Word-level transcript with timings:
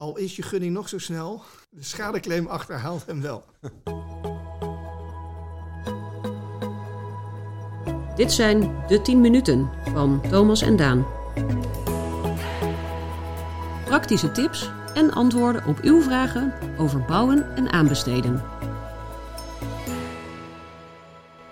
Al 0.00 0.16
is 0.16 0.36
je 0.36 0.42
gunning 0.42 0.72
nog 0.72 0.88
zo 0.88 0.98
snel, 0.98 1.42
de 1.70 1.82
schadeclaim 1.82 2.46
achterhaalt 2.46 3.06
hem 3.06 3.20
wel. 3.20 3.44
Dit 8.16 8.32
zijn 8.32 8.60
de 8.88 9.00
10 9.02 9.20
minuten 9.20 9.70
van 9.92 10.22
Thomas 10.30 10.62
en 10.62 10.76
Daan. 10.76 11.06
Praktische 13.84 14.32
tips 14.32 14.70
en 14.94 15.12
antwoorden 15.12 15.64
op 15.66 15.78
uw 15.80 16.00
vragen 16.00 16.54
over 16.78 17.04
bouwen 17.04 17.56
en 17.56 17.70
aanbesteden. 17.72 18.42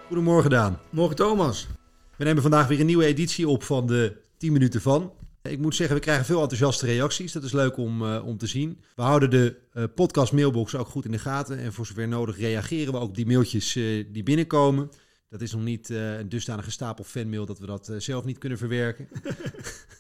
Goedemorgen 0.07 0.51
Daan. 0.51 0.79
Morgen 0.91 1.17
Thomas. 1.17 1.69
We 2.17 2.25
nemen 2.25 2.43
vandaag 2.43 2.69
weer 2.69 2.81
een 2.81 2.87
nieuwe 2.87 3.05
editie 3.05 3.49
op 3.49 3.63
van 3.63 3.87
de 3.87 4.17
10 4.37 4.53
minuten 4.53 4.81
van. 4.81 5.13
Ik 5.51 5.59
moet 5.59 5.75
zeggen, 5.75 5.97
we 5.97 6.03
krijgen 6.03 6.25
veel 6.25 6.41
enthousiaste 6.41 6.87
reacties. 6.87 7.33
Dat 7.33 7.43
is 7.43 7.53
leuk 7.53 7.77
om, 7.77 8.03
uh, 8.03 8.27
om 8.27 8.39
te 8.39 8.47
zien. 8.47 8.81
We 8.97 9.03
houden 9.03 9.31
de 9.31 9.57
uh, 9.75 9.85
podcast 9.95 10.33
mailbox 10.33 10.75
ook 10.75 10.89
goed 10.89 11.05
in 11.05 11.11
de 11.11 11.19
gaten. 11.19 11.59
En 11.59 11.73
voor 11.73 11.87
zover 11.87 12.09
nodig 12.09 12.39
reageren 12.39 12.93
we 12.93 12.99
ook 12.99 13.09
op 13.09 13.15
die 13.15 13.27
mailtjes 13.27 13.75
uh, 13.75 14.05
die 14.13 14.23
binnenkomen. 14.23 14.91
Dat 15.29 15.41
is 15.41 15.53
nog 15.53 15.63
niet 15.63 15.89
een 15.89 16.29
dusdanige 16.29 16.71
stapel 16.71 17.05
fanmail 17.05 17.47
dat 17.47 17.59
we 17.59 17.67
dat 17.67 17.93
zelf 17.99 18.25
niet 18.25 18.39
kunnen 18.39 18.59
verwerken. 18.59 19.09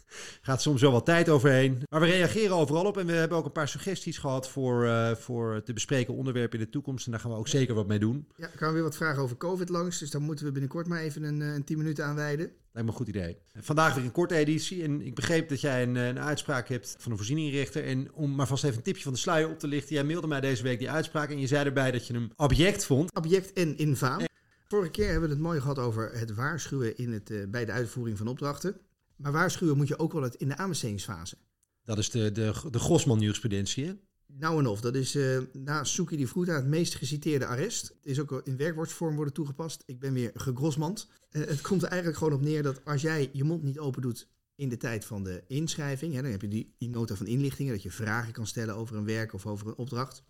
Gaat 0.48 0.62
soms 0.62 0.80
wel 0.80 0.92
wat 0.92 1.04
tijd 1.04 1.28
overheen. 1.28 1.82
Maar 1.88 2.00
we 2.00 2.06
reageren 2.06 2.56
overal 2.56 2.84
op 2.84 2.96
en 2.96 3.06
we 3.06 3.12
hebben 3.12 3.38
ook 3.38 3.44
een 3.44 3.52
paar 3.52 3.68
suggesties 3.68 4.18
gehad 4.18 4.48
voor, 4.48 4.84
uh, 4.84 5.14
voor 5.14 5.62
te 5.62 5.72
bespreken 5.72 6.14
onderwerpen 6.14 6.58
in 6.58 6.64
de 6.64 6.70
toekomst. 6.70 7.06
En 7.06 7.10
daar 7.10 7.20
gaan 7.20 7.30
we 7.30 7.36
ook 7.36 7.48
zeker 7.48 7.74
wat 7.74 7.86
mee 7.86 7.98
doen. 7.98 8.28
Ja, 8.36 8.44
er 8.44 8.58
gaan 8.58 8.72
weer 8.72 8.82
wat 8.82 8.96
vragen 8.96 9.22
over 9.22 9.36
COVID 9.36 9.68
langs. 9.68 9.98
Dus 9.98 10.10
daar 10.10 10.20
moeten 10.20 10.44
we 10.44 10.52
binnenkort 10.52 10.86
maar 10.86 11.00
even 11.00 11.22
een, 11.22 11.40
een 11.40 11.64
10 11.64 11.78
minuten 11.78 12.04
aan 12.04 12.14
wijden. 12.14 12.46
Lijkt 12.46 12.60
me 12.72 12.80
een 12.80 12.92
goed 12.92 13.08
idee. 13.08 13.38
Vandaag 13.60 13.94
weer 13.94 14.04
een 14.04 14.12
korte 14.12 14.34
editie. 14.34 14.82
En 14.82 15.00
ik 15.00 15.14
begreep 15.14 15.48
dat 15.48 15.60
jij 15.60 15.82
een, 15.82 15.96
een 15.96 16.20
uitspraak 16.20 16.68
hebt 16.68 16.96
van 16.98 17.10
een 17.10 17.18
voorzieningrichter. 17.18 17.84
En 17.84 18.12
om 18.12 18.34
maar 18.34 18.46
vast 18.46 18.64
even 18.64 18.76
een 18.76 18.82
tipje 18.82 19.02
van 19.02 19.12
de 19.12 19.18
sluier 19.18 19.48
op 19.48 19.58
te 19.58 19.68
lichten. 19.68 19.94
Jij 19.94 20.04
mailde 20.04 20.26
mij 20.26 20.40
deze 20.40 20.62
week 20.62 20.78
die 20.78 20.90
uitspraak 20.90 21.30
en 21.30 21.40
je 21.40 21.46
zei 21.46 21.64
erbij 21.64 21.90
dat 21.90 22.06
je 22.06 22.12
hem 22.12 22.30
object 22.36 22.84
vond. 22.84 23.14
Object 23.14 23.52
en 23.52 23.76
infaam. 23.76 24.20
Vorige 24.68 24.90
keer 24.90 25.10
hebben 25.10 25.28
we 25.28 25.34
het 25.34 25.44
mooi 25.44 25.60
gehad 25.60 25.78
over 25.78 26.10
het 26.12 26.34
waarschuwen 26.34 26.96
in 26.96 27.12
het, 27.12 27.30
uh, 27.30 27.44
bij 27.48 27.64
de 27.64 27.72
uitvoering 27.72 28.18
van 28.18 28.28
opdrachten. 28.28 28.76
Maar 29.18 29.32
waarschuwen 29.32 29.76
moet 29.76 29.88
je 29.88 29.98
ook 29.98 30.12
wel 30.12 30.30
in 30.36 30.48
de 30.48 30.56
aanbestedingsfase. 30.56 31.36
Dat 31.82 31.98
is 31.98 32.10
de, 32.10 32.32
de, 32.32 32.52
de 32.70 32.78
Gosman-jurisprudentie, 32.78 33.86
hè? 33.86 33.92
Nou 34.26 34.58
en 34.58 34.66
of. 34.66 34.80
Dat 34.80 34.94
is 34.94 35.16
uh, 35.16 35.38
na 35.52 35.84
Suki 35.84 36.16
die 36.16 36.28
Vroeta 36.28 36.54
het 36.54 36.66
meest 36.66 36.94
geciteerde 36.94 37.46
arrest. 37.46 37.88
Het 37.88 38.06
is 38.06 38.20
ook 38.20 38.40
in 38.44 38.56
werkwoordsvorm 38.56 39.14
worden 39.14 39.34
toegepast. 39.34 39.82
Ik 39.86 39.98
ben 39.98 40.12
weer 40.12 40.30
gegrosmand. 40.34 41.08
Uh, 41.30 41.46
het 41.46 41.60
komt 41.60 41.82
er 41.82 41.88
eigenlijk 41.88 42.18
gewoon 42.18 42.32
op 42.32 42.40
neer 42.40 42.62
dat 42.62 42.84
als 42.84 43.02
jij 43.02 43.30
je 43.32 43.44
mond 43.44 43.62
niet 43.62 43.78
open 43.78 44.02
doet 44.02 44.28
in 44.54 44.68
de 44.68 44.76
tijd 44.76 45.04
van 45.04 45.24
de 45.24 45.42
inschrijving, 45.46 46.14
hè, 46.14 46.22
dan 46.22 46.30
heb 46.30 46.42
je 46.42 46.48
die, 46.48 46.74
die 46.78 46.88
nota 46.88 47.14
van 47.14 47.26
inlichtingen, 47.26 47.72
dat 47.72 47.82
je 47.82 47.90
vragen 47.90 48.32
kan 48.32 48.46
stellen 48.46 48.74
over 48.74 48.96
een 48.96 49.04
werk 49.04 49.32
of 49.32 49.46
over 49.46 49.66
een 49.66 49.76
opdracht. 49.76 50.22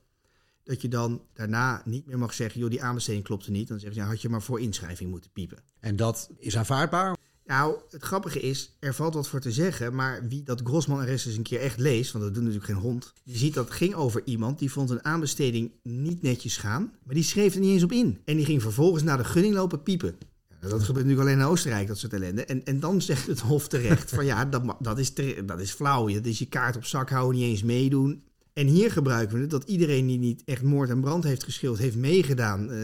Dat 0.62 0.82
je 0.82 0.88
dan 0.88 1.22
daarna 1.32 1.82
niet 1.84 2.06
meer 2.06 2.18
mag 2.18 2.34
zeggen, 2.34 2.60
joh, 2.60 2.70
die 2.70 2.82
aanbesteding 2.82 3.24
klopte 3.24 3.50
niet. 3.50 3.68
Dan 3.68 3.80
zeg 3.80 3.94
je, 3.94 4.00
ja, 4.00 4.06
had 4.06 4.22
je 4.22 4.28
maar 4.28 4.42
voor 4.42 4.60
inschrijving 4.60 5.10
moeten 5.10 5.30
piepen. 5.30 5.58
En 5.80 5.96
dat 5.96 6.30
is 6.38 6.56
aanvaardbaar? 6.56 7.16
Nou, 7.48 7.76
het 7.90 8.02
grappige 8.02 8.40
is, 8.40 8.76
er 8.78 8.94
valt 8.94 9.14
wat 9.14 9.28
voor 9.28 9.40
te 9.40 9.52
zeggen, 9.52 9.94
maar 9.94 10.28
wie 10.28 10.42
dat 10.42 10.60
Grossman-arrest 10.64 11.26
eens 11.26 11.36
een 11.36 11.42
keer 11.42 11.60
echt 11.60 11.78
leest, 11.78 12.12
want 12.12 12.24
dat 12.24 12.34
doet 12.34 12.42
natuurlijk 12.42 12.70
geen 12.72 12.82
hond, 12.82 13.12
die 13.24 13.36
ziet 13.36 13.54
dat 13.54 13.64
het 13.64 13.74
ging 13.74 13.94
over 13.94 14.22
iemand 14.24 14.58
die 14.58 14.72
vond 14.72 14.90
een 14.90 15.04
aanbesteding 15.04 15.72
niet 15.82 16.22
netjes 16.22 16.56
gaan, 16.56 16.92
maar 17.04 17.14
die 17.14 17.24
schreef 17.24 17.54
er 17.54 17.60
niet 17.60 17.70
eens 17.70 17.82
op 17.82 17.92
in. 17.92 18.18
En 18.24 18.36
die 18.36 18.44
ging 18.44 18.62
vervolgens 18.62 19.02
naar 19.02 19.16
de 19.16 19.24
gunning 19.24 19.54
lopen 19.54 19.82
piepen. 19.82 20.16
Ja, 20.60 20.68
dat 20.68 20.82
gebeurt 20.82 21.06
natuurlijk 21.06 21.20
alleen 21.20 21.40
in 21.40 21.52
Oostenrijk, 21.52 21.88
dat 21.88 21.98
soort 21.98 22.12
ellende. 22.12 22.44
En, 22.44 22.64
en 22.64 22.80
dan 22.80 23.02
zegt 23.02 23.26
het 23.26 23.40
Hof 23.40 23.68
terecht 23.68 24.10
van 24.10 24.24
ja, 24.24 24.44
dat, 24.44 24.76
dat, 24.80 24.98
is, 24.98 25.14
dat 25.46 25.60
is 25.60 25.70
flauw. 25.70 26.08
Dat 26.12 26.26
is 26.26 26.38
je 26.38 26.48
kaart 26.48 26.76
op 26.76 26.84
zak 26.84 27.10
houden, 27.10 27.40
niet 27.40 27.50
eens 27.50 27.62
meedoen. 27.62 28.22
En 28.52 28.66
hier 28.66 28.90
gebruiken 28.90 29.34
we 29.34 29.40
het 29.40 29.50
dat 29.50 29.64
iedereen 29.64 30.06
die 30.06 30.18
niet 30.18 30.42
echt 30.44 30.62
moord 30.62 30.90
en 30.90 31.00
brand 31.00 31.24
heeft 31.24 31.44
geschild, 31.44 31.78
heeft 31.78 31.96
meegedaan, 31.96 32.72
uh, 32.72 32.78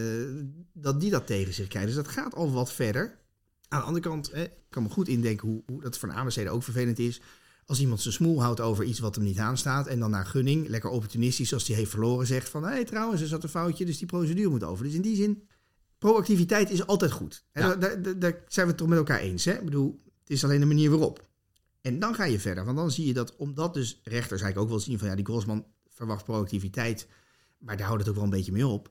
dat 0.73 0.99
die 1.01 1.11
dat 1.11 1.27
tegen 1.27 1.53
zich 1.53 1.67
krijgt. 1.67 1.87
Dus 1.87 1.95
dat 1.95 2.07
gaat 2.07 2.35
al 2.35 2.51
wat 2.51 2.73
verder. 2.73 3.23
Aan 3.67 3.79
de 3.79 3.85
andere 3.85 4.09
kant, 4.09 4.31
hè, 4.31 4.43
ik 4.43 4.51
kan 4.69 4.83
me 4.83 4.89
goed 4.89 5.07
indenken 5.07 5.47
hoe, 5.47 5.63
hoe 5.65 5.81
dat 5.81 5.97
voor 5.97 6.09
een 6.09 6.15
aanbesteden 6.15 6.51
ook 6.51 6.63
vervelend 6.63 6.99
is. 6.99 7.21
Als 7.65 7.79
iemand 7.79 8.01
zijn 8.01 8.13
smoel 8.13 8.41
houdt 8.41 8.59
over 8.59 8.83
iets 8.83 8.99
wat 8.99 9.15
hem 9.15 9.23
niet 9.23 9.37
aanstaat 9.37 9.87
en 9.87 9.99
dan 9.99 10.09
naar 10.09 10.25
gunning, 10.25 10.67
lekker 10.67 10.89
opportunistisch 10.89 11.53
als 11.53 11.67
hij 11.67 11.75
heeft 11.75 11.89
verloren, 11.89 12.27
zegt 12.27 12.49
van 12.49 12.63
hé 12.63 12.69
hey, 12.69 12.85
trouwens, 12.85 13.21
er 13.21 13.27
zat 13.27 13.43
een 13.43 13.49
foutje, 13.49 13.85
dus 13.85 13.97
die 13.97 14.07
procedure 14.07 14.49
moet 14.49 14.63
over. 14.63 14.83
Dus 14.85 14.93
in 14.93 15.01
die 15.01 15.15
zin, 15.15 15.47
proactiviteit 15.97 16.69
is 16.69 16.87
altijd 16.87 17.11
goed. 17.11 17.45
Ja. 17.53 17.75
Daar, 17.75 18.01
daar, 18.01 18.19
daar, 18.19 18.43
zijn 18.47 18.65
we 18.65 18.71
het 18.71 18.77
toch 18.77 18.87
met 18.87 18.97
elkaar 18.97 19.19
eens. 19.19 19.45
Hè? 19.45 19.53
Ik 19.53 19.65
bedoel, 19.65 20.01
het 20.19 20.29
is 20.29 20.43
alleen 20.43 20.59
de 20.59 20.65
manier 20.65 20.89
waarop. 20.89 21.27
En 21.81 21.99
dan 21.99 22.15
ga 22.15 22.23
je 22.23 22.39
verder, 22.39 22.65
want 22.65 22.77
dan 22.77 22.91
zie 22.91 23.07
je 23.07 23.13
dat, 23.13 23.35
omdat 23.35 23.73
dus 23.73 23.99
rechters 24.03 24.41
eigenlijk 24.41 24.59
ook 24.59 24.69
wel 24.69 24.79
zien 24.79 24.99
van 24.99 25.07
ja, 25.07 25.15
die 25.15 25.25
Grossman 25.25 25.65
verwacht 25.89 26.23
proactiviteit, 26.23 27.07
maar 27.57 27.77
daar 27.77 27.87
houdt 27.87 28.01
het 28.01 28.09
ook 28.09 28.15
wel 28.15 28.23
een 28.23 28.29
beetje 28.29 28.51
mee 28.51 28.67
op 28.67 28.89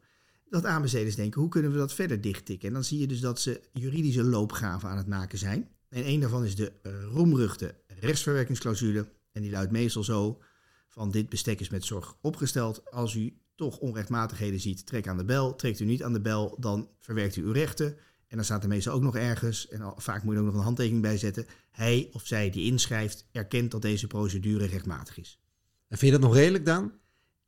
dat 0.49 0.65
aanbesteders 0.65 1.15
denken, 1.15 1.41
hoe 1.41 1.51
kunnen 1.51 1.73
we 1.73 1.79
dat 1.79 1.95
verder 1.95 2.21
dichttikken? 2.21 2.69
En 2.69 2.75
dan 2.75 2.85
zie 2.85 2.99
je 2.99 3.07
dus 3.07 3.21
dat 3.21 3.41
ze 3.41 3.61
juridische 3.73 4.23
loopgaven 4.23 4.89
aan 4.89 4.97
het 4.97 5.07
maken 5.07 5.39
zijn. 5.39 5.69
En 5.89 6.09
een 6.09 6.21
daarvan 6.21 6.45
is 6.45 6.57
de 6.57 6.73
roemruchte 7.13 7.75
rechtsverwerkingsclausule. 7.87 9.09
En 9.33 9.43
die 9.43 9.51
luidt 9.51 9.73
meestal 9.73 10.05
zo 10.05 10.43
van 10.89 11.11
dit 11.11 11.29
bestek 11.29 11.61
is 11.61 11.69
met 11.69 11.85
zorg 11.85 12.17
opgesteld. 12.21 12.91
Als 12.91 13.15
u 13.15 13.39
toch 13.55 13.79
onrechtmatigheden 13.79 14.61
ziet, 14.61 14.87
trek 14.87 15.09
aan 15.09 15.17
de 15.17 15.25
bel. 15.25 15.55
Trekt 15.55 15.81
u 15.81 15.85
niet 15.85 16.03
aan 16.03 16.13
de 16.13 16.21
bel, 16.21 16.57
dan 16.61 16.89
verwerkt 17.01 17.37
u 17.37 17.43
uw 17.43 17.53
rechten. 17.53 17.97
En 18.29 18.37
dan 18.37 18.45
staat 18.45 18.63
er 18.63 18.69
meestal 18.69 18.95
ook 18.95 19.03
nog 19.03 19.17
ergens, 19.17 19.69
en 19.69 19.95
vaak 19.97 20.23
moet 20.23 20.35
je 20.35 20.41
ook 20.41 20.47
nog 20.47 20.55
een 20.55 20.61
handtekening 20.61 21.03
bij 21.03 21.19
zetten. 21.19 21.47
Hij 21.71 22.09
of 22.13 22.27
zij 22.27 22.51
die 22.51 22.71
inschrijft, 22.71 23.27
erkent 23.33 23.71
dat 23.71 23.83
deze 23.83 24.07
procedure 24.07 24.67
rechtmatig 24.67 25.19
is. 25.19 25.41
En 25.89 25.99
vind 25.99 26.13
je 26.13 26.19
dat 26.19 26.29
nog 26.29 26.37
redelijk 26.37 26.65
dan? 26.65 26.93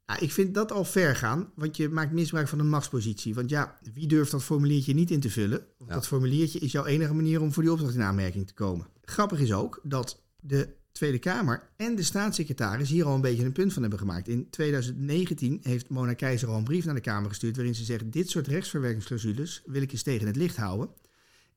Ja, 0.07 0.21
ik 0.21 0.33
vind 0.33 0.55
dat 0.55 0.73
al 0.73 0.85
ver 0.85 1.17
gaan, 1.17 1.51
want 1.55 1.77
je 1.77 1.89
maakt 1.89 2.13
misbruik 2.13 2.49
van 2.49 2.59
een 2.59 2.69
machtspositie. 2.69 3.35
Want 3.35 3.51
ja, 3.51 3.79
wie 3.93 4.07
durft 4.07 4.31
dat 4.31 4.45
formuliertje 4.45 4.95
niet 4.95 5.11
in 5.11 5.21
te 5.21 5.31
vullen? 5.31 5.67
Want 5.79 5.91
ja. 5.91 5.97
dat 5.97 6.07
formuliertje 6.07 6.59
is 6.59 6.73
jouw 6.73 6.85
enige 6.85 7.15
manier 7.15 7.41
om 7.41 7.53
voor 7.53 7.63
die 7.63 7.73
opdracht 7.73 7.95
in 7.95 8.03
aanmerking 8.03 8.47
te 8.47 8.55
komen. 8.55 8.87
Grappig 9.05 9.41
is 9.41 9.53
ook 9.53 9.81
dat 9.83 10.23
de 10.41 10.69
Tweede 10.97 11.19
Kamer 11.19 11.69
en 11.77 11.95
de 11.95 12.03
staatssecretaris 12.03 12.89
hier 12.89 13.05
al 13.05 13.15
een 13.15 13.21
beetje 13.21 13.45
een 13.45 13.53
punt 13.53 13.73
van 13.73 13.83
hebben 13.83 13.99
gemaakt. 13.99 14.29
In 14.29 14.51
2019 14.51 15.59
heeft 15.63 15.89
Mona 15.89 16.15
Keizer 16.15 16.49
al 16.49 16.57
een 16.57 16.65
brief 16.65 16.85
naar 16.85 16.95
de 16.95 17.01
Kamer 17.01 17.29
gestuurd 17.29 17.57
waarin 17.57 17.75
ze 17.75 17.85
zegt: 17.85 18.13
dit 18.13 18.31
soort 18.31 18.47
rechtsverwerkingsclausules 18.47 19.63
wil 19.65 19.83
ik 19.83 19.93
eens 19.93 20.03
tegen 20.03 20.27
het 20.27 20.37
licht 20.37 20.57
houden. 20.57 20.89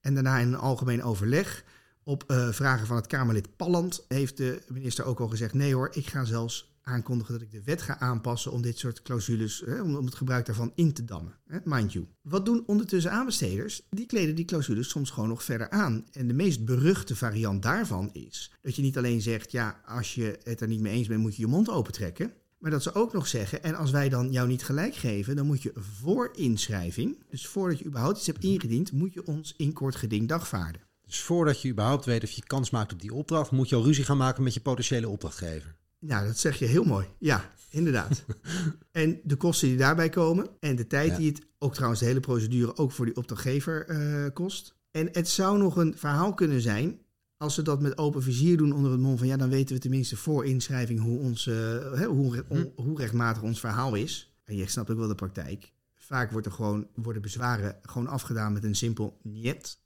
En 0.02 0.14
daarna 0.14 0.38
in 0.38 0.48
een 0.48 0.56
algemeen 0.56 1.04
overleg 1.04 1.64
op 2.04 2.24
uh, 2.28 2.50
vragen 2.52 2.88
van 2.88 2.96
het 2.96 3.08
Kamerlid 3.08 3.56
Palland 3.56 4.06
heeft 4.08 4.38
de 4.38 4.62
minister 4.68 5.06
ook 5.06 5.20
al 5.20 5.28
gezegd: 5.28 5.54
nee 5.54 5.74
hoor, 5.74 5.90
ik 5.92 6.08
ga 6.08 6.24
zelfs 6.24 6.78
aankondigen 6.90 7.34
dat 7.34 7.42
ik 7.42 7.52
de 7.52 7.64
wet 7.64 7.82
ga 7.82 8.00
aanpassen 8.00 8.52
om 8.52 8.62
dit 8.62 8.78
soort 8.78 9.02
clausules, 9.02 9.64
hè, 9.66 9.82
om, 9.82 9.96
om, 9.96 10.06
het 10.06 10.16
gebruik 10.16 10.46
daarvan 10.46 10.72
in 10.76 10.94
te 10.94 11.06
dammen. 11.06 11.36
Hè, 11.48 11.58
mind 11.64 11.94
you. 11.94 12.06
Wat 12.22 12.46
doen 12.46 12.64
ondertussen 12.66 13.12
aanbesteders? 13.12 13.88
Die 13.90 14.06
kleden 14.06 14.36
die 14.36 14.46
clausules 14.46 14.90
soms 14.90 15.10
gewoon 15.10 15.30
nog 15.30 15.44
verder 15.44 15.70
aan. 15.70 16.06
En 16.12 16.28
de 16.28 16.34
meest 16.34 16.66
beruchte 16.66 17.16
variant 17.16 17.64
daarvan 17.64 18.10
is 18.14 18.52
dat 18.62 18.76
je 18.76 18.82
niet 18.82 18.98
alleen 18.98 19.22
zegt, 19.22 19.52
ja, 19.52 19.82
als 19.86 20.16
je 20.16 20.40
het 20.44 20.62
er 20.62 20.68
niet 20.68 20.82
mee 20.82 20.94
eens 20.94 21.08
bent, 21.08 21.22
moet 21.22 21.36
je 21.36 21.42
je 21.42 21.48
mond 21.48 21.70
opentrekken. 21.70 22.34
Maar 22.60 22.72
dat 22.72 22.84
ze 22.84 22.94
ook 22.94 23.14
nog 23.14 23.28
zeggen, 23.28 23.64
en 23.64 23.76
als 23.76 23.92
wij 23.92 24.10
dan 24.10 24.32
jou 24.32 24.48
niet 24.48 24.64
gelijk 24.64 24.96
geven, 24.96 25.36
dan 25.36 25.46
moet 25.46 25.62
je 25.62 25.74
voor 25.76 26.30
inschrijving, 26.34 27.18
dus 27.30 27.48
voordat 27.48 27.80
je 27.80 27.86
überhaupt 27.86 28.18
iets 28.18 28.28
hebt 28.28 28.44
ingediend, 28.44 28.92
moet 28.92 29.14
je 29.14 29.26
ons 29.26 29.54
in 29.58 29.74
kort 29.74 29.96
geding 29.96 30.28
dagvaarden. 30.28 30.82
Dus 31.06 31.20
voordat 31.20 31.62
je 31.62 31.70
überhaupt 31.70 32.06
weet 32.06 32.24
of 32.24 32.32
je 32.32 32.44
kans 32.44 32.70
maakt 32.70 32.94
op 32.94 33.02
die 33.02 33.14
opdracht, 33.14 33.52
moet 33.52 33.70
je 33.70 33.76
al 33.76 33.84
ruzie 33.84 34.04
gaan 34.04 34.18
maken 34.18 34.44
met 34.44 34.54
je 34.54 34.60
potentiële 34.60 35.10
opdrachtgever. 35.10 35.76
Nou, 36.00 36.26
dat 36.26 36.38
zeg 36.38 36.60
je 36.60 36.66
heel 36.66 36.84
mooi. 36.84 37.08
Ja, 37.18 37.52
inderdaad. 37.70 38.26
en 38.92 39.20
de 39.24 39.36
kosten 39.36 39.68
die 39.68 39.78
daarbij 39.78 40.10
komen 40.10 40.50
en 40.60 40.76
de 40.76 40.88
tijd 40.88 41.16
die 41.16 41.28
het, 41.28 41.42
ook 41.58 41.74
trouwens 41.74 42.00
de 42.00 42.08
hele 42.08 42.20
procedure, 42.20 42.78
ook 42.78 42.92
voor 42.92 43.06
die 43.06 43.16
opdrachtgever 43.16 43.90
uh, 43.90 44.34
kost. 44.34 44.76
En 44.92 45.10
het 45.12 45.30
zou 45.30 45.58
nog 45.58 45.76
een 45.76 45.98
verhaal 45.98 46.34
kunnen 46.34 46.62
zijn 46.62 47.00
als 47.38 47.54
ze 47.54 47.62
dat 47.62 47.82
met 47.82 47.98
open 47.98 48.24
vizier 48.24 48.58
doen 48.58 48.72
onder 48.72 48.92
het 48.92 49.00
mond 49.00 49.20
van 49.20 49.28
ja, 49.28 49.38
dan 49.38 49.50
weten 49.50 49.76
we 49.76 49.82
tenminste 49.82 50.18
voor 50.18 50.46
inschrijving 50.46 51.00
hoe, 51.00 51.20
ons, 51.20 51.46
uh, 51.46 51.56
hè, 51.94 52.06
hoe, 52.06 52.46
on, 52.48 52.72
hoe 52.76 52.98
rechtmatig 52.98 53.42
ons 53.42 53.60
verhaal 53.60 53.96
is. 53.96 54.34
En 54.44 54.56
je 54.56 54.68
snapt 54.68 54.90
ook 54.90 54.98
wel 54.98 55.08
de 55.08 55.16
praktijk. 55.16 55.72
Vaak 55.96 56.32
wordt 56.32 56.46
er 56.46 56.54
gewoon, 56.54 56.88
worden 56.96 57.22
bezwaren 57.22 57.80
gewoon 57.82 58.08
afgedaan 58.08 58.54
met 58.54 58.64
een 58.64 58.76
simpel 58.76 59.20
niet 59.24 59.80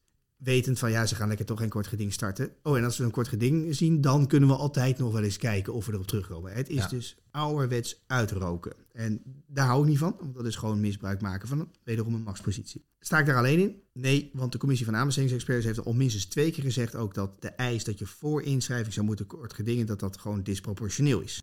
wetend 0.44 0.80
van 0.80 0.92
ja, 0.92 1.06
ze 1.06 1.16
gaan 1.16 1.28
lekker 1.28 1.46
toch 1.46 1.62
een 1.62 1.70
kort 1.70 1.88
geding 1.88 2.14
starten. 2.14 2.52
Oh, 2.64 2.78
en 2.78 2.84
als 2.84 2.98
we 2.98 3.04
een 3.04 3.12
kort 3.12 3.28
geding 3.28 3.76
zien, 3.76 4.02
dan 4.02 4.28
kunnen 4.28 4.50
we 4.50 4.56
altijd 4.56 4.98
nog 4.98 5.12
wel 5.12 5.24
eens 5.24 5.38
kijken 5.38 5.74
of 5.74 5.86
we 5.86 5.94
erop 5.94 6.08
terugkomen. 6.08 6.54
Het 6.54 6.70
is 6.70 6.76
ja. 6.76 6.88
dus 6.88 7.18
ouderwets 7.32 8.04
uitroken. 8.08 8.74
En 8.92 9.22
daar 9.48 9.68
hou 9.68 9.82
ik 9.82 9.90
niet 9.90 9.98
van, 9.98 10.16
want 10.20 10.36
dat 10.36 10.46
is 10.46 10.56
gewoon 10.56 10.80
misbruik 10.80 11.22
maken 11.22 11.48
van 11.48 11.60
een, 11.60 11.72
wederom 11.84 12.14
een 12.14 12.24
machtspositie. 12.24 12.86
Sta 13.00 13.20
ik 13.20 13.26
daar 13.26 13.38
alleen 13.38 13.60
in? 13.60 13.82
Nee, 13.94 14.30
want 14.34 14.52
de 14.52 14.58
commissie 14.58 14.86
van 14.86 14.96
aanbestedingsexperts 14.96 15.66
heeft 15.66 15.86
al 15.86 15.94
minstens 15.94 16.26
twee 16.26 16.52
keer 16.52 16.64
gezegd 16.64 16.96
ook 16.96 17.14
dat 17.14 17.42
de 17.42 17.50
eis 17.50 17.84
dat 17.84 18.00
je 18.00 18.06
voor 18.06 18.42
inschrijving 18.42 18.94
zou 18.94 19.06
moeten 19.06 19.26
kort 19.26 19.54
gedingen, 19.54 19.86
dat 19.86 20.00
dat 20.00 20.18
gewoon 20.18 20.44
disproportioneel 20.44 21.20
is. 21.20 21.42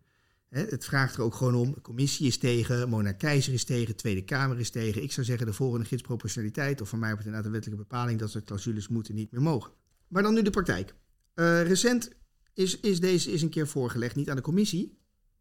Het 0.51 0.85
vraagt 0.85 1.15
er 1.15 1.21
ook 1.21 1.35
gewoon 1.35 1.55
om. 1.55 1.73
De 1.73 1.81
commissie 1.81 2.27
is 2.27 2.37
tegen, 2.37 2.89
Mona 2.89 3.11
Keizer 3.11 3.53
is 3.53 3.63
tegen, 3.63 3.95
Tweede 3.95 4.23
Kamer 4.23 4.59
is 4.59 4.69
tegen. 4.69 5.03
Ik 5.03 5.11
zou 5.11 5.25
zeggen 5.25 5.45
de 5.45 5.53
volgende 5.53 5.85
gids 5.85 6.01
proportionaliteit, 6.01 6.81
of 6.81 6.89
van 6.89 6.99
mij 6.99 7.09
inderdaad 7.17 7.45
een 7.45 7.51
wettelijke 7.51 7.83
bepaling 7.83 8.19
dat 8.19 8.31
soort 8.31 8.43
clausules 8.43 8.87
moeten 8.87 9.15
niet 9.15 9.31
meer 9.31 9.41
mogen. 9.41 9.71
Maar 10.07 10.23
dan 10.23 10.33
nu 10.33 10.41
de 10.41 10.49
praktijk. 10.49 10.95
Uh, 11.35 11.63
recent 11.63 12.09
is, 12.53 12.79
is 12.79 12.99
deze 12.99 13.31
is 13.31 13.41
een 13.41 13.49
keer 13.49 13.67
voorgelegd, 13.67 14.15
niet 14.15 14.29
aan 14.29 14.35
de 14.35 14.41
commissie, 14.41 14.97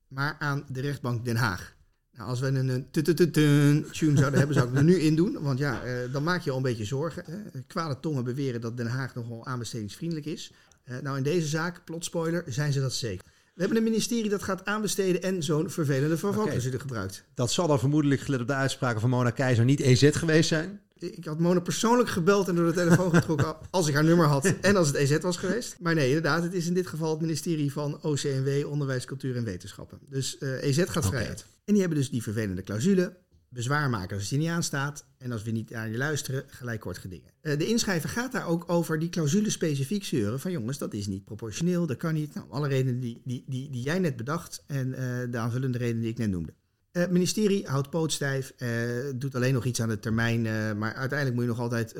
maar 0.08 0.36
aan 0.38 0.64
de 0.68 0.80
rechtbank 0.80 1.24
Den 1.24 1.36
Haag. 1.36 1.76
Nou, 2.12 2.28
als 2.28 2.40
we 2.40 2.46
een, 2.46 2.68
een 2.68 2.90
tune 2.90 3.84
zouden 3.92 4.38
hebben, 4.38 4.54
zou 4.54 4.68
ik 4.68 4.76
er 4.76 4.84
nu 4.84 4.94
in 4.94 5.16
doen. 5.16 5.42
Want 5.42 5.58
ja, 5.58 5.82
eh, 5.82 6.12
dan 6.12 6.22
maak 6.22 6.42
je 6.42 6.50
al 6.50 6.56
een 6.56 6.62
beetje 6.62 6.84
zorgen. 6.84 7.24
Hè. 7.26 7.60
Kwade 7.66 8.00
tongen 8.00 8.24
beweren 8.24 8.60
dat 8.60 8.76
Den 8.76 8.86
Haag 8.86 9.14
nogal 9.14 9.46
aanbestedingsvriendelijk 9.46 10.26
is. 10.26 10.52
Eh, 10.84 10.98
nou, 10.98 11.16
in 11.16 11.22
deze 11.22 11.46
zaak, 11.46 11.84
plotspoiler, 11.84 12.44
zijn 12.46 12.72
ze 12.72 12.80
dat 12.80 12.92
zeker. 12.92 13.26
We 13.54 13.60
hebben 13.60 13.76
een 13.76 13.90
ministerie 13.90 14.30
dat 14.30 14.42
gaat 14.42 14.64
aanbesteden 14.64 15.22
en 15.22 15.42
zo'n 15.42 15.70
vervelende 15.70 16.18
vervalclausule 16.18 16.74
okay. 16.74 16.86
gebruikt. 16.86 17.24
Dat 17.34 17.52
zal 17.52 17.66
dan 17.66 17.78
vermoedelijk, 17.78 18.20
gelet 18.20 18.40
op 18.40 18.46
de 18.46 18.52
uitspraken 18.52 19.00
van 19.00 19.10
Mona 19.10 19.30
Keizer, 19.30 19.64
niet 19.64 19.80
EZ 19.80 20.10
geweest 20.12 20.48
zijn? 20.48 20.80
Ik 20.98 21.24
had 21.24 21.38
Mona 21.38 21.60
persoonlijk 21.60 22.08
gebeld 22.08 22.48
en 22.48 22.54
door 22.54 22.66
de 22.66 22.72
telefoon 22.72 23.14
getrokken 23.14 23.56
als 23.70 23.88
ik 23.88 23.94
haar 23.94 24.04
nummer 24.04 24.26
had 24.26 24.44
en 24.60 24.76
als 24.76 24.86
het 24.86 24.96
EZ 24.96 25.18
was 25.18 25.36
geweest. 25.36 25.76
Maar 25.78 25.94
nee, 25.94 26.06
inderdaad, 26.06 26.42
het 26.42 26.52
is 26.52 26.66
in 26.66 26.74
dit 26.74 26.86
geval 26.86 27.10
het 27.10 27.20
ministerie 27.20 27.72
van 27.72 28.02
OCNW, 28.02 28.66
Onderwijs, 28.66 29.04
Cultuur 29.04 29.36
en 29.36 29.44
Wetenschappen. 29.44 29.98
Dus 30.08 30.36
uh, 30.40 30.62
EZ 30.62 30.84
gaat 30.86 31.06
vrij 31.06 31.28
uit. 31.28 31.46
En 31.64 31.72
die 31.72 31.80
hebben 31.80 31.98
dus 31.98 32.10
die 32.10 32.22
vervelende 32.22 32.62
clausule. 32.62 33.16
Bezwaar 33.48 33.90
maken 33.90 34.16
als 34.16 34.28
die 34.28 34.38
niet 34.38 34.48
aanstaat. 34.48 35.04
En 35.20 35.32
als 35.32 35.42
we 35.42 35.50
niet 35.50 35.74
aan 35.74 35.90
je 35.90 35.96
luisteren, 35.96 36.44
gelijk 36.46 36.80
kort 36.80 36.98
gedingen. 36.98 37.30
Uh, 37.42 37.58
de 37.58 37.66
inschrijver 37.66 38.08
gaat 38.08 38.32
daar 38.32 38.46
ook 38.46 38.64
over 38.66 38.98
die 38.98 39.08
clausule 39.08 39.50
specifiek 39.50 40.04
zeuren. 40.04 40.40
Van 40.40 40.50
jongens, 40.50 40.78
dat 40.78 40.94
is 40.94 41.06
niet 41.06 41.24
proportioneel, 41.24 41.86
dat 41.86 41.96
kan 41.96 42.14
niet. 42.14 42.34
Nou, 42.34 42.46
alle 42.50 42.68
redenen 42.68 43.00
die, 43.00 43.20
die, 43.24 43.44
die, 43.46 43.70
die 43.70 43.82
jij 43.82 43.98
net 43.98 44.16
bedacht 44.16 44.64
en 44.66 44.88
uh, 44.88 44.96
de 45.30 45.38
aanvullende 45.38 45.78
redenen 45.78 46.02
die 46.02 46.10
ik 46.10 46.18
net 46.18 46.30
noemde. 46.30 46.54
Het 46.90 47.06
uh, 47.06 47.12
ministerie 47.12 47.66
houdt 47.66 47.90
pootstijf, 47.90 48.52
uh, 48.58 48.68
doet 49.16 49.34
alleen 49.34 49.54
nog 49.54 49.64
iets 49.64 49.80
aan 49.82 49.88
de 49.88 49.98
termijn, 49.98 50.42
maar 50.78 50.94
uiteindelijk 50.94 51.34
moet 51.34 51.44
je 51.44 51.50
nog 51.50 51.60
altijd 51.60 51.94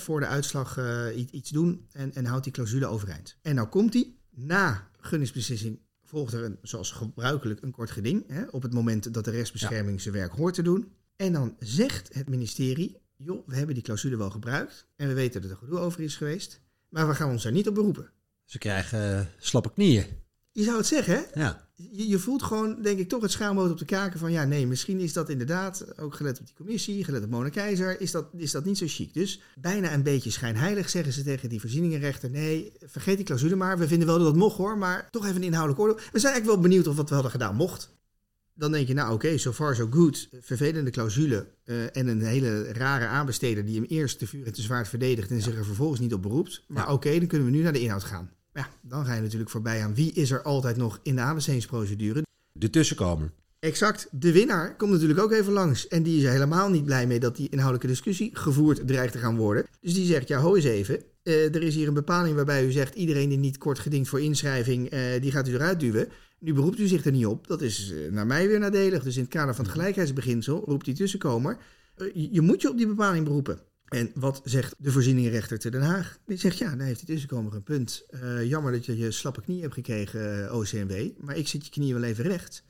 voor 0.00 0.20
de 0.20 0.26
uitslag 0.26 0.78
iets 1.30 1.50
doen 1.50 1.86
en, 1.92 2.14
en 2.14 2.24
houdt 2.24 2.44
die 2.44 2.52
clausule 2.52 2.86
overeind. 2.86 3.36
En 3.42 3.54
nou 3.54 3.68
komt 3.68 3.92
die, 3.92 4.20
na 4.30 4.88
gunningsbeslissing 5.00 5.80
volgt 6.02 6.32
er 6.32 6.44
een, 6.44 6.58
zoals 6.62 6.90
gebruikelijk 6.90 7.62
een 7.62 7.70
kort 7.70 7.90
geding, 7.90 8.24
hè, 8.26 8.44
op 8.50 8.62
het 8.62 8.72
moment 8.72 9.14
dat 9.14 9.24
de 9.24 9.30
rechtsbescherming 9.30 9.96
ja. 9.96 10.02
zijn 10.02 10.14
werk 10.14 10.32
hoort 10.32 10.54
te 10.54 10.62
doen. 10.62 10.92
En 11.18 11.32
dan 11.32 11.56
zegt 11.58 12.14
het 12.14 12.28
ministerie, 12.28 12.96
joh, 13.16 13.46
we 13.46 13.56
hebben 13.56 13.74
die 13.74 13.84
clausule 13.84 14.16
wel 14.16 14.30
gebruikt 14.30 14.86
en 14.96 15.08
we 15.08 15.14
weten 15.14 15.42
dat 15.42 15.50
er 15.50 15.56
gedoe 15.56 15.78
over 15.78 16.00
is 16.00 16.16
geweest, 16.16 16.60
maar 16.88 17.08
we 17.08 17.14
gaan 17.14 17.30
ons 17.30 17.42
daar 17.42 17.52
niet 17.52 17.68
op 17.68 17.74
beroepen. 17.74 18.10
Ze 18.44 18.58
krijgen 18.58 19.30
slappe 19.38 19.72
knieën. 19.72 20.06
Je 20.52 20.62
zou 20.62 20.76
het 20.76 20.86
zeggen, 20.86 21.14
hè? 21.14 21.40
Ja. 21.40 21.68
Je, 21.74 22.08
je, 22.08 22.18
voelt 22.18 22.42
gewoon, 22.42 22.82
denk 22.82 22.98
ik, 22.98 23.08
toch 23.08 23.22
het 23.22 23.30
schaamrood 23.30 23.70
op 23.70 23.78
de 23.78 23.84
kaken 23.84 24.18
van... 24.18 24.32
ja, 24.32 24.44
nee, 24.44 24.66
misschien 24.66 25.00
is 25.00 25.12
dat 25.12 25.28
inderdaad, 25.28 25.98
ook 25.98 26.14
gelet 26.14 26.40
op 26.40 26.46
die 26.46 26.54
commissie... 26.54 27.04
gelet 27.04 27.24
op 27.24 27.30
Mona 27.30 27.48
Keizer, 27.48 28.00
is 28.00 28.10
dat, 28.10 28.28
is 28.36 28.50
dat 28.50 28.64
niet 28.64 28.78
zo 28.78 28.84
chic. 28.88 29.14
Dus 29.14 29.40
bijna 29.54 29.92
een 29.92 30.02
beetje 30.02 30.30
schijnheilig 30.30 30.90
zeggen 30.90 31.12
ze 31.12 31.22
tegen 31.22 31.48
die 31.48 31.60
voorzieningenrechter... 31.60 32.30
nee, 32.30 32.72
vergeet 32.80 33.16
die 33.16 33.26
clausule 33.26 33.56
maar. 33.56 33.78
We 33.78 33.88
vinden 33.88 34.06
wel 34.06 34.16
dat 34.16 34.26
dat 34.26 34.36
mocht, 34.36 34.56
hoor, 34.56 34.78
maar 34.78 35.10
toch 35.10 35.24
even 35.24 35.36
een 35.36 35.42
inhoudelijk 35.42 35.80
oordeel. 35.80 35.96
We 35.96 36.18
zijn 36.18 36.32
eigenlijk 36.32 36.60
wel 36.60 36.70
benieuwd 36.70 36.86
of 36.86 36.96
wat 36.96 37.08
we 37.08 37.14
hadden 37.14 37.32
gedaan 37.32 37.56
mocht. 37.56 37.96
Dan 38.58 38.72
denk 38.72 38.88
je, 38.88 38.94
nou 38.94 39.12
oké, 39.12 39.26
okay, 39.26 39.38
so 39.38 39.52
far 39.52 39.74
so 39.74 39.88
good. 39.90 40.28
Vervelende 40.40 40.90
clausule 40.90 41.46
uh, 41.64 41.96
en 41.96 42.06
een 42.06 42.22
hele 42.22 42.72
rare 42.72 43.06
aanbesteder... 43.06 43.64
die 43.64 43.74
hem 43.74 43.84
eerst 43.84 44.18
te 44.18 44.26
vuur 44.26 44.46
en 44.46 44.52
te 44.52 44.62
zwaard 44.62 44.88
verdedigt... 44.88 45.30
en 45.30 45.36
ja. 45.36 45.42
zich 45.42 45.56
er 45.56 45.64
vervolgens 45.64 46.00
niet 46.00 46.14
op 46.14 46.22
beroept. 46.22 46.64
Maar 46.66 46.82
ja. 46.86 46.92
oké, 46.92 47.06
okay, 47.06 47.18
dan 47.18 47.28
kunnen 47.28 47.46
we 47.46 47.56
nu 47.56 47.62
naar 47.62 47.72
de 47.72 47.80
inhoud 47.80 48.04
gaan. 48.04 48.30
Ja, 48.52 48.68
dan 48.82 49.04
ga 49.04 49.14
je 49.14 49.20
natuurlijk 49.20 49.50
voorbij 49.50 49.82
aan 49.82 49.94
wie 49.94 50.12
is 50.12 50.30
er 50.30 50.42
altijd 50.42 50.76
nog 50.76 51.00
in 51.02 51.14
de 51.14 51.20
aanbestedingsprocedure. 51.20 52.22
De 52.52 52.70
tussenkomer. 52.70 53.30
Exact. 53.58 54.08
De 54.10 54.32
winnaar 54.32 54.76
komt 54.76 54.90
natuurlijk 54.90 55.20
ook 55.20 55.32
even 55.32 55.52
langs. 55.52 55.88
En 55.88 56.02
die 56.02 56.18
is 56.18 56.24
er 56.24 56.30
helemaal 56.30 56.70
niet 56.70 56.84
blij 56.84 57.06
mee 57.06 57.20
dat 57.20 57.36
die 57.36 57.48
inhoudelijke 57.48 57.86
discussie 57.86 58.30
gevoerd 58.32 58.86
dreigt 58.86 59.12
te 59.12 59.18
gaan 59.18 59.36
worden. 59.36 59.66
Dus 59.80 59.94
die 59.94 60.06
zegt, 60.06 60.28
ja, 60.28 60.40
ho 60.40 60.54
eens 60.54 60.64
even. 60.64 61.02
Uh, 61.22 61.54
er 61.54 61.62
is 61.62 61.74
hier 61.74 61.88
een 61.88 61.94
bepaling 61.94 62.36
waarbij 62.36 62.66
u 62.66 62.72
zegt... 62.72 62.94
iedereen 62.94 63.28
die 63.28 63.38
niet 63.38 63.58
kort 63.58 63.78
gedingt 63.78 64.08
voor 64.08 64.20
inschrijving, 64.20 64.92
uh, 64.92 65.00
die 65.20 65.30
gaat 65.30 65.48
u 65.48 65.54
eruit 65.54 65.80
duwen. 65.80 66.08
Nu 66.38 66.54
beroept 66.54 66.78
u 66.78 66.86
zich 66.86 67.04
er 67.04 67.12
niet 67.12 67.26
op. 67.26 67.46
Dat 67.46 67.62
is 67.62 67.90
uh, 67.90 68.12
naar 68.12 68.26
mij 68.26 68.48
weer 68.48 68.58
nadelig. 68.58 69.02
Dus 69.02 69.16
in 69.16 69.22
het 69.22 69.30
kader 69.30 69.54
van 69.54 69.64
het 69.64 69.74
gelijkheidsbeginsel 69.74 70.64
roept 70.64 70.84
die 70.84 70.94
tussenkomer... 70.94 71.58
je 72.14 72.40
moet 72.40 72.62
je 72.62 72.70
op 72.70 72.76
die 72.76 72.86
bepaling 72.86 73.24
beroepen. 73.24 73.60
En 73.88 74.10
wat 74.14 74.40
zegt 74.44 74.74
de 74.78 74.92
voorzieningenrechter 74.92 75.58
te 75.58 75.70
Den 75.70 75.82
Haag? 75.82 76.18
Die 76.26 76.36
zegt, 76.36 76.58
ja, 76.58 76.68
dan 76.70 76.80
heeft 76.80 76.98
die 76.98 77.08
tussenkomer 77.08 77.54
een 77.54 77.62
punt. 77.62 78.06
Uh, 78.10 78.44
jammer 78.44 78.72
dat 78.72 78.86
je 78.86 78.96
je 78.96 79.10
slappe 79.10 79.40
knie 79.40 79.60
hebt 79.60 79.74
gekregen, 79.74 80.54
OCMW. 80.54 81.08
Maar 81.18 81.36
ik 81.36 81.48
zit 81.48 81.64
je 81.64 81.70
knieën 81.70 81.94
wel 81.94 82.08
even 82.08 82.24
recht. 82.24 82.62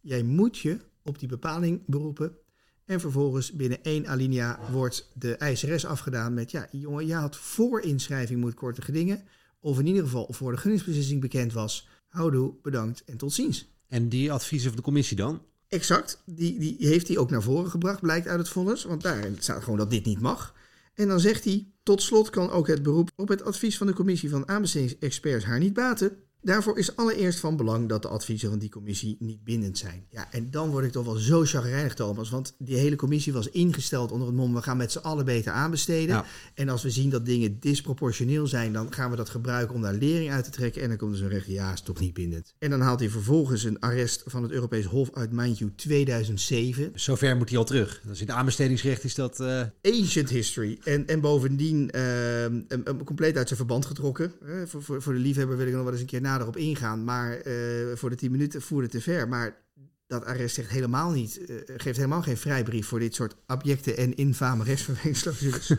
Jij 0.00 0.22
moet 0.22 0.58
je 0.58 0.78
op 1.02 1.18
die 1.18 1.28
bepaling 1.28 1.82
beroepen. 1.86 2.36
En 2.84 3.00
vervolgens 3.00 3.52
binnen 3.52 3.82
één 3.82 4.06
alinea 4.06 4.58
wordt 4.70 5.10
de 5.14 5.36
ISRS 5.50 5.86
afgedaan 5.86 6.34
met... 6.34 6.50
ja, 6.50 6.68
jongen, 6.70 7.06
je 7.06 7.14
had 7.14 7.36
voor 7.36 7.80
inschrijving 7.80 8.40
moet 8.40 8.54
korte 8.54 8.82
gedingen... 8.82 9.22
of 9.60 9.78
in 9.78 9.86
ieder 9.86 10.02
geval 10.02 10.28
voor 10.30 10.52
de 10.52 10.58
gunningsbeslissing 10.58 11.20
bekend 11.20 11.52
was... 11.52 11.88
houdoe, 12.16 12.54
bedankt 12.62 13.04
en 13.04 13.16
tot 13.16 13.32
ziens. 13.32 13.68
En 13.88 14.08
die 14.08 14.32
adviezen 14.32 14.68
van 14.68 14.76
de 14.76 14.82
commissie 14.82 15.16
dan? 15.16 15.42
Exact, 15.68 16.22
die, 16.24 16.58
die 16.58 16.76
heeft 16.78 17.08
hij 17.08 17.18
ook 17.18 17.30
naar 17.30 17.42
voren 17.42 17.70
gebracht, 17.70 18.00
blijkt 18.00 18.26
uit 18.26 18.38
het 18.38 18.48
vonnis. 18.48 18.84
Want 18.84 19.02
daarin 19.02 19.36
staat 19.38 19.62
gewoon 19.62 19.78
dat 19.78 19.90
dit 19.90 20.04
niet 20.04 20.20
mag. 20.20 20.54
En 20.94 21.08
dan 21.08 21.20
zegt 21.20 21.44
hij, 21.44 21.66
tot 21.82 22.02
slot 22.02 22.30
kan 22.30 22.50
ook 22.50 22.66
het 22.66 22.82
beroep 22.82 23.10
op 23.16 23.28
het 23.28 23.42
advies 23.42 23.76
van 23.76 23.86
de 23.86 23.92
commissie 23.92 24.30
van 24.30 24.48
aanbestedingsexperts 24.48 25.44
haar 25.44 25.58
niet 25.58 25.72
baten. 25.72 26.16
Daarvoor 26.46 26.78
is 26.78 26.96
allereerst 26.96 27.38
van 27.38 27.56
belang 27.56 27.88
dat 27.88 28.02
de 28.02 28.08
adviezen 28.08 28.50
van 28.50 28.58
die 28.58 28.68
commissie 28.68 29.16
niet 29.18 29.44
bindend 29.44 29.78
zijn. 29.78 30.06
Ja, 30.10 30.32
en 30.32 30.50
dan 30.50 30.70
word 30.70 30.84
ik 30.84 30.92
toch 30.92 31.04
wel 31.04 31.14
zo 31.14 31.44
chagrijnig, 31.44 31.94
Thomas. 31.94 32.30
Want 32.30 32.54
die 32.58 32.76
hele 32.76 32.96
commissie 32.96 33.32
was 33.32 33.50
ingesteld 33.50 34.12
onder 34.12 34.26
het 34.26 34.36
mom... 34.36 34.54
we 34.54 34.62
gaan 34.62 34.76
met 34.76 34.92
z'n 34.92 34.98
allen 34.98 35.24
beter 35.24 35.52
aanbesteden. 35.52 36.14
Ja. 36.14 36.24
En 36.54 36.68
als 36.68 36.82
we 36.82 36.90
zien 36.90 37.10
dat 37.10 37.26
dingen 37.26 37.60
disproportioneel 37.60 38.46
zijn... 38.46 38.72
dan 38.72 38.92
gaan 38.92 39.10
we 39.10 39.16
dat 39.16 39.28
gebruiken 39.28 39.74
om 39.74 39.82
daar 39.82 39.94
lering 39.94 40.30
uit 40.30 40.44
te 40.44 40.50
trekken. 40.50 40.82
En 40.82 40.88
dan 40.88 40.96
komt 40.96 41.12
er 41.12 41.18
zo'n 41.18 41.28
recht, 41.28 41.46
ja, 41.46 41.72
is 41.72 41.80
toch 41.80 42.00
niet 42.00 42.14
bindend. 42.14 42.54
En 42.58 42.70
dan 42.70 42.80
haalt 42.80 43.00
hij 43.00 43.10
vervolgens 43.10 43.64
een 43.64 43.80
arrest 43.80 44.22
van 44.26 44.42
het 44.42 44.52
Europees 44.52 44.84
Hof 44.84 45.10
uit, 45.12 45.32
mind 45.32 45.58
you, 45.58 45.72
2007. 45.76 46.90
Zover 46.94 47.36
moet 47.36 47.48
hij 47.48 47.58
al 47.58 47.64
terug. 47.64 48.00
Dus 48.04 48.20
in 48.20 48.26
het 48.26 48.36
aanbestedingsrecht 48.36 49.04
is 49.04 49.14
dat... 49.14 49.40
Uh... 49.40 49.62
Ancient 49.82 50.28
history. 50.28 50.78
En, 50.84 51.06
en 51.06 51.20
bovendien 51.20 51.90
uh, 51.94 52.42
een, 52.42 52.66
een 52.68 53.04
compleet 53.04 53.36
uit 53.36 53.46
zijn 53.46 53.58
verband 53.58 53.86
getrokken. 53.86 54.32
Uh, 54.42 54.62
voor, 54.66 54.82
voor, 54.82 55.02
voor 55.02 55.12
de 55.12 55.18
liefhebber 55.18 55.56
wil 55.56 55.66
ik 55.66 55.72
nog 55.72 55.82
wel 55.82 55.92
eens 55.92 56.00
een 56.00 56.06
keer 56.06 56.20
na 56.20 56.34
nader 56.36 56.54
op 56.54 56.60
ingaan, 56.60 57.04
maar 57.04 57.46
uh, 57.46 57.96
voor 57.96 58.10
de 58.10 58.16
10 58.16 58.30
minuten 58.30 58.62
voerde 58.62 58.88
te 58.88 59.00
ver. 59.00 59.28
Maar 59.28 59.64
dat 60.06 60.24
arrest 60.24 60.54
zegt 60.54 60.70
helemaal 60.70 61.10
niet, 61.10 61.40
uh, 61.40 61.56
geeft 61.76 61.96
helemaal 61.96 62.22
geen 62.22 62.36
vrijbrief 62.36 62.86
voor 62.86 62.98
dit 62.98 63.14
soort 63.14 63.36
abjecte 63.46 63.94
en 63.94 64.14
infame 64.14 64.64
restverwegingsclausules. 64.64 65.70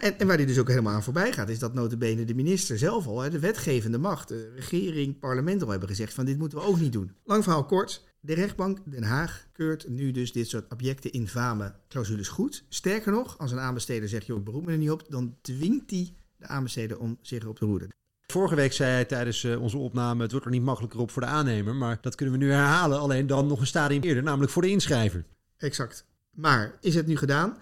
en, 0.00 0.18
en 0.18 0.26
waar 0.26 0.36
die 0.36 0.46
dus 0.46 0.58
ook 0.58 0.68
helemaal 0.68 0.94
aan 0.94 1.02
voorbij 1.02 1.32
gaat, 1.32 1.48
is 1.48 1.58
dat 1.58 1.74
notabene 1.74 2.24
de 2.24 2.34
minister 2.34 2.78
zelf 2.78 3.06
al, 3.06 3.20
hè, 3.20 3.30
de 3.30 3.38
wetgevende 3.38 3.98
macht, 3.98 4.28
de 4.28 4.52
regering, 4.54 5.18
parlement 5.18 5.62
al 5.62 5.68
hebben 5.68 5.88
gezegd 5.88 6.14
van 6.14 6.24
dit 6.24 6.38
moeten 6.38 6.58
we 6.58 6.64
ook 6.64 6.80
niet 6.80 6.92
doen. 6.92 7.12
Lang 7.24 7.42
verhaal 7.42 7.64
kort, 7.64 8.04
de 8.20 8.34
rechtbank 8.34 8.78
Den 8.84 9.02
Haag 9.02 9.46
keurt 9.52 9.88
nu 9.88 10.10
dus 10.10 10.32
dit 10.32 10.48
soort 10.48 10.68
abjecte 10.68 11.10
infame 11.10 11.74
clausules 11.88 12.28
goed. 12.28 12.64
Sterker 12.68 13.12
nog, 13.12 13.38
als 13.38 13.52
een 13.52 13.58
aanbesteder 13.60 14.08
zegt, 14.08 14.26
joh, 14.26 14.38
ik 14.38 14.44
beroep 14.44 14.66
me 14.66 14.72
er 14.72 14.78
niet 14.78 14.90
op, 14.90 15.04
dan 15.08 15.36
dwingt 15.40 15.90
hij 15.90 16.14
de 16.36 16.46
aanbesteder 16.46 16.98
om 16.98 17.18
zich 17.20 17.42
erop 17.42 17.58
te 17.58 17.64
roeren. 17.64 17.88
Vorige 18.34 18.54
week 18.54 18.72
zei 18.72 18.90
hij 18.90 19.04
tijdens 19.04 19.42
uh, 19.42 19.62
onze 19.62 19.76
opname: 19.76 20.22
het 20.22 20.30
wordt 20.30 20.46
er 20.46 20.52
niet 20.52 20.62
makkelijker 20.62 21.00
op 21.00 21.10
voor 21.10 21.22
de 21.22 21.28
aannemer. 21.28 21.74
Maar 21.74 21.98
dat 22.00 22.14
kunnen 22.14 22.38
we 22.38 22.44
nu 22.44 22.50
herhalen, 22.50 22.98
alleen 22.98 23.26
dan 23.26 23.46
nog 23.46 23.60
een 23.60 23.66
stadium 23.66 24.02
eerder, 24.02 24.22
namelijk 24.22 24.52
voor 24.52 24.62
de 24.62 24.70
inschrijver. 24.70 25.24
Exact. 25.56 26.04
Maar 26.30 26.78
is 26.80 26.94
het 26.94 27.06
nu 27.06 27.16
gedaan 27.16 27.56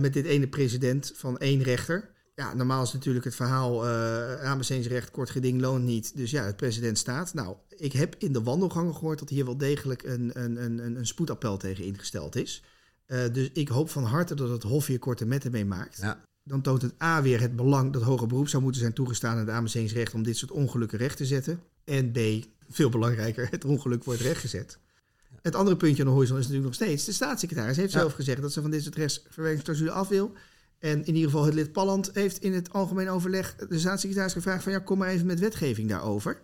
met 0.00 0.12
dit 0.12 0.24
ene 0.24 0.48
president 0.48 1.12
van 1.14 1.38
één 1.38 1.62
rechter? 1.62 2.10
Ja, 2.34 2.54
normaal 2.54 2.82
is 2.82 2.92
natuurlijk 2.92 3.24
het 3.24 3.34
verhaal 3.34 3.86
uh, 3.86 4.42
aanbestedingsrecht, 4.42 5.10
kort 5.10 5.30
geding 5.30 5.60
loont 5.60 5.84
niet. 5.84 6.16
Dus 6.16 6.30
ja, 6.30 6.44
het 6.44 6.56
president 6.56 6.98
staat. 6.98 7.34
Nou, 7.34 7.56
ik 7.68 7.92
heb 7.92 8.14
in 8.18 8.32
de 8.32 8.42
wandelgangen 8.42 8.94
gehoord 8.94 9.18
dat 9.18 9.28
hier 9.28 9.44
wel 9.44 9.56
degelijk 9.56 10.02
een, 10.02 10.30
een, 10.34 10.64
een, 10.64 10.96
een 10.96 11.06
spoedappel 11.06 11.56
tegen 11.56 11.84
ingesteld 11.84 12.36
is. 12.36 12.62
Uh, 13.06 13.18
dus 13.32 13.50
ik 13.52 13.68
hoop 13.68 13.90
van 13.90 14.04
harte 14.04 14.34
dat 14.34 14.48
het 14.48 14.62
Hof 14.62 14.86
hier 14.86 14.98
korte 14.98 15.26
metten 15.26 15.50
mee 15.50 15.64
maakt. 15.64 15.98
Ja 16.00 16.24
dan 16.46 16.60
toont 16.60 16.82
het 16.82 17.02
A 17.02 17.22
weer 17.22 17.40
het 17.40 17.56
belang 17.56 17.92
dat 17.92 18.02
hoger 18.02 18.26
beroep 18.26 18.48
zou 18.48 18.62
moeten 18.62 18.80
zijn 18.80 18.92
toegestaan 18.92 19.32
aan 19.32 19.38
het 19.38 19.48
aanbestedingsrecht 19.48 20.14
om 20.14 20.22
dit 20.22 20.36
soort 20.36 20.50
ongelukken 20.50 20.98
recht 20.98 21.16
te 21.16 21.26
zetten. 21.26 21.60
En 21.84 22.12
B, 22.12 22.18
veel 22.68 22.88
belangrijker, 22.88 23.48
het 23.50 23.64
ongeluk 23.64 24.04
wordt 24.04 24.20
rechtgezet. 24.20 24.78
Het 25.42 25.54
andere 25.54 25.76
puntje 25.76 26.02
aan 26.02 26.08
de 26.08 26.14
horizon 26.14 26.38
is 26.38 26.42
natuurlijk 26.42 26.78
nog 26.78 26.88
steeds. 26.88 27.04
De 27.04 27.12
staatssecretaris 27.12 27.76
heeft 27.76 27.92
ja. 27.92 27.98
zelf 27.98 28.12
gezegd 28.12 28.42
dat 28.42 28.52
ze 28.52 28.60
van 28.62 28.70
dit 28.70 28.82
soort 28.82 28.94
rechtsverwerkingsclausule 28.94 29.90
af 29.90 30.08
wil. 30.08 30.32
En 30.78 31.04
in 31.04 31.14
ieder 31.14 31.30
geval 31.30 31.44
het 31.44 31.54
lid 31.54 31.72
Palland 31.72 32.10
heeft 32.12 32.38
in 32.38 32.52
het 32.52 32.72
algemeen 32.72 33.08
overleg 33.08 33.54
de 33.54 33.78
staatssecretaris 33.78 34.32
gevraagd 34.32 34.62
van 34.62 34.72
ja, 34.72 34.78
kom 34.78 34.98
maar 34.98 35.08
even 35.08 35.26
met 35.26 35.40
wetgeving 35.40 35.88
daarover. 35.88 36.42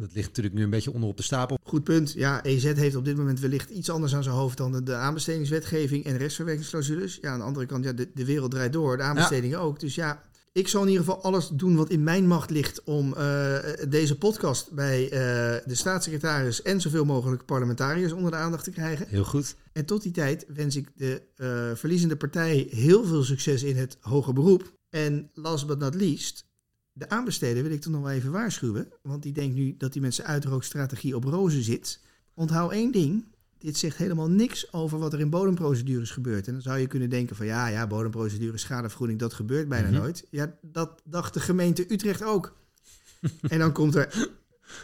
Dat 0.00 0.12
ligt 0.12 0.28
natuurlijk 0.28 0.54
nu 0.54 0.62
een 0.62 0.70
beetje 0.70 0.92
onder 0.92 1.08
op 1.08 1.16
de 1.16 1.22
stapel. 1.22 1.58
Goed 1.62 1.84
punt. 1.84 2.12
Ja, 2.12 2.44
EZ 2.44 2.72
heeft 2.72 2.96
op 2.96 3.04
dit 3.04 3.16
moment 3.16 3.40
wellicht 3.40 3.70
iets 3.70 3.90
anders 3.90 4.14
aan 4.14 4.22
zijn 4.22 4.34
hoofd 4.34 4.56
dan 4.56 4.72
de, 4.72 4.82
de 4.82 4.94
aanbestedingswetgeving 4.94 6.04
en 6.04 6.16
restverwerkingsclausules. 6.16 7.18
Ja, 7.20 7.30
aan 7.30 7.38
de 7.38 7.44
andere 7.44 7.66
kant, 7.66 7.84
ja, 7.84 7.92
de, 7.92 8.10
de 8.14 8.24
wereld 8.24 8.50
draait 8.50 8.72
door, 8.72 8.96
de 8.96 9.02
aanbestedingen 9.02 9.58
ja. 9.58 9.64
ook. 9.64 9.80
Dus 9.80 9.94
ja, 9.94 10.22
ik 10.52 10.68
zal 10.68 10.82
in 10.82 10.88
ieder 10.88 11.04
geval 11.04 11.22
alles 11.22 11.48
doen 11.48 11.76
wat 11.76 11.90
in 11.90 12.02
mijn 12.02 12.26
macht 12.26 12.50
ligt 12.50 12.84
om 12.84 13.14
uh, 13.18 13.56
deze 13.88 14.18
podcast 14.18 14.72
bij 14.72 15.04
uh, 15.04 15.10
de 15.66 15.74
staatssecretaris 15.74 16.62
en 16.62 16.80
zoveel 16.80 17.04
mogelijk 17.04 17.44
parlementariërs 17.44 18.12
onder 18.12 18.30
de 18.30 18.36
aandacht 18.36 18.64
te 18.64 18.70
krijgen. 18.70 19.06
Heel 19.08 19.24
goed. 19.24 19.56
En 19.72 19.84
tot 19.84 20.02
die 20.02 20.12
tijd 20.12 20.44
wens 20.54 20.76
ik 20.76 20.88
de 20.94 21.22
uh, 21.36 21.70
verliezende 21.74 22.16
partij 22.16 22.66
heel 22.70 23.04
veel 23.04 23.22
succes 23.22 23.62
in 23.62 23.76
het 23.76 23.96
hoger 24.00 24.32
beroep. 24.32 24.72
En 24.88 25.30
last 25.34 25.66
but 25.66 25.78
not 25.78 25.94
least, 25.94 26.44
de 26.92 27.08
aanbesteder 27.08 27.62
wil 27.62 27.72
ik 27.72 27.80
toch 27.80 27.92
nog 27.92 28.02
wel 28.02 28.10
even 28.10 28.30
waarschuwen. 28.30 28.88
Want 29.02 29.22
die 29.22 29.32
denkt 29.32 29.54
nu 29.54 29.74
dat 29.78 29.94
met 29.94 30.14
zijn 30.14 30.26
uitrookstrategie 30.28 31.16
op 31.16 31.24
rozen 31.24 31.62
zit. 31.62 32.00
onthoud 32.34 32.72
één 32.72 32.92
ding. 32.92 33.24
Dit 33.58 33.76
zegt 33.76 33.96
helemaal 33.96 34.28
niks 34.30 34.72
over 34.72 34.98
wat 34.98 35.12
er 35.12 35.20
in 35.20 35.30
bodemprocedures 35.30 36.10
gebeurt. 36.10 36.46
En 36.46 36.52
dan 36.52 36.62
zou 36.62 36.78
je 36.78 36.86
kunnen 36.86 37.10
denken 37.10 37.36
van 37.36 37.46
ja, 37.46 37.66
ja, 37.66 37.86
bodemprocedure, 37.86 38.58
schadevergoeding, 38.58 39.18
dat 39.18 39.34
gebeurt 39.34 39.68
bijna 39.68 39.88
Mhm. 39.88 39.96
nooit. 39.96 40.26
Ja, 40.30 40.58
dat 40.62 41.02
dacht 41.04 41.34
de 41.34 41.40
gemeente 41.40 41.92
Utrecht 41.92 42.22
ook. 42.24 42.56
en 43.48 43.58
dan 43.58 43.72
komt 43.72 43.94
er, 43.94 44.28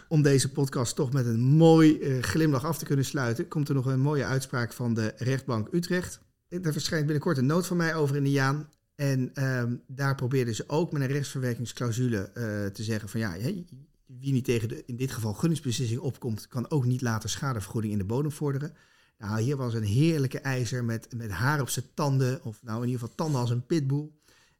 om 0.08 0.22
deze 0.22 0.52
podcast 0.52 0.94
toch 0.96 1.12
met 1.12 1.26
een 1.26 1.40
mooi 1.40 1.98
eh, 2.00 2.22
glimlach 2.22 2.64
af 2.64 2.78
te 2.78 2.84
kunnen 2.84 3.04
sluiten, 3.04 3.48
komt 3.48 3.68
er 3.68 3.74
nog 3.74 3.86
een 3.86 4.00
mooie 4.00 4.24
uitspraak 4.24 4.72
van 4.72 4.94
de 4.94 5.12
rechtbank 5.16 5.68
Utrecht. 5.72 6.20
Er 6.48 6.72
verschijnt 6.72 7.04
binnenkort 7.04 7.38
een 7.38 7.46
noot 7.46 7.66
van 7.66 7.76
mij 7.76 7.94
over 7.94 8.16
in 8.16 8.24
de 8.24 8.30
Jaan. 8.30 8.68
En 8.96 9.34
ehm, 9.34 9.76
daar 9.86 10.14
probeerden 10.14 10.54
ze 10.54 10.64
ook 10.66 10.92
met 10.92 11.02
een 11.02 11.08
rechtsverwerkingsclausule 11.08 12.18
eh, 12.18 12.66
te 12.66 12.82
zeggen 12.82 13.08
van 13.08 13.20
ja, 13.20 13.36
wie 14.06 14.32
niet 14.32 14.44
tegen 14.44 14.68
de, 14.68 14.82
in 14.86 14.96
dit 14.96 15.10
geval 15.10 15.32
gunningsbeslissing 15.32 16.00
opkomt, 16.00 16.48
kan 16.48 16.70
ook 16.70 16.84
niet 16.84 17.02
later 17.02 17.28
schadevergoeding 17.28 17.92
in 17.92 17.98
de 17.98 18.04
bodem 18.04 18.32
vorderen. 18.32 18.74
Nou, 19.18 19.40
hier 19.40 19.56
was 19.56 19.74
een 19.74 19.82
heerlijke 19.82 20.40
ijzer 20.40 20.84
met, 20.84 21.08
met 21.16 21.30
haar 21.30 21.60
op 21.60 21.68
zijn 21.68 21.84
tanden, 21.94 22.44
of 22.44 22.62
nou 22.62 22.76
in 22.82 22.86
ieder 22.86 23.00
geval 23.00 23.14
tanden 23.14 23.40
als 23.40 23.50
een 23.50 23.66
pitbull. 23.66 24.10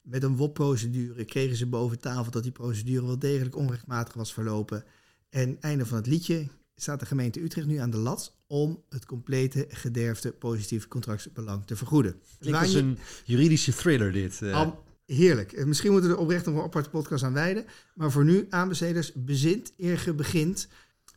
Met 0.02 0.22
een 0.22 0.36
WOP-procedure 0.36 1.24
kregen 1.24 1.56
ze 1.56 1.66
boven 1.66 1.98
tafel 1.98 2.30
dat 2.30 2.42
die 2.42 2.52
procedure 2.52 3.06
wel 3.06 3.18
degelijk 3.18 3.56
onrechtmatig 3.56 4.14
was 4.14 4.32
verlopen. 4.32 4.84
En 5.28 5.60
einde 5.60 5.86
van 5.86 5.96
het 5.96 6.06
liedje 6.06 6.48
staat 6.76 7.00
de 7.00 7.06
gemeente 7.06 7.42
Utrecht 7.42 7.66
nu 7.66 7.76
aan 7.76 7.90
de 7.90 7.96
lat 7.96 8.34
om 8.46 8.82
het 8.88 9.06
complete 9.06 9.66
gederfde 9.68 10.32
positief 10.32 10.88
contractbelang 10.88 11.66
te 11.66 11.76
vergoeden. 11.76 12.20
Klinkt 12.38 12.60
als 12.60 12.72
je- 12.72 12.78
een 12.78 12.98
juridische 13.24 13.72
thriller 13.74 14.12
dit. 14.12 14.42
eh. 14.42 14.66
Heerlijk. 15.06 15.52
Eh, 15.52 15.64
Misschien 15.64 15.92
moeten 15.92 16.10
we 16.10 16.16
er 16.16 16.22
oprecht 16.22 16.46
nog 16.46 16.54
een 16.54 16.62
aparte 16.62 16.90
podcast 16.90 17.24
aan 17.24 17.32
wijden. 17.32 17.64
Maar 17.94 18.10
voor 18.10 18.24
nu, 18.24 18.46
aanbesteders, 18.50 19.12
bezint 19.14 19.72
eer 19.78 19.98
ge 19.98 20.14
begint. 20.14 20.68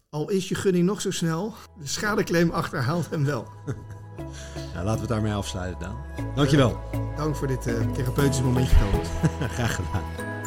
Al 0.10 0.30
is 0.30 0.50
je 0.50 0.56
gunning 0.56 0.86
nog 0.86 1.02
zo 1.02 1.12
snel, 1.12 1.54
de 1.80 1.88
schadeclaim 1.88 2.50
achterhaalt 2.50 3.10
hem 3.10 3.26
wel. 3.26 3.48
Nou, 4.74 4.86
laten 4.86 4.94
we 4.94 5.00
het 5.00 5.08
daarmee 5.08 5.34
afsluiten, 5.34 5.80
Daan. 5.80 5.98
Dankjewel. 6.36 6.80
Dank 7.16 7.36
voor 7.36 7.48
dit 7.48 7.62
therapeutische 7.62 8.44
momentje, 8.44 8.76
Thomas. 8.78 9.08
Graag 9.56 9.76
gedaan. 9.76 10.39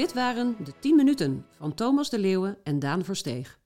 Dit 0.00 0.12
waren 0.12 0.56
de 0.64 0.72
10 0.78 0.96
minuten 0.96 1.46
van 1.50 1.74
Thomas 1.74 2.10
de 2.10 2.18
Leeuwen 2.18 2.58
en 2.62 2.78
Daan 2.78 3.04
Versteeg. 3.04 3.58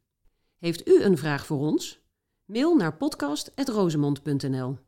Heeft 0.59 0.89
u 0.89 1.03
een 1.03 1.19
vraag 1.19 1.47
voor 1.47 1.59
ons? 1.59 2.01
Mail 2.45 2.77
naar 2.77 2.97
podcast.rozemond.nl 2.97 4.79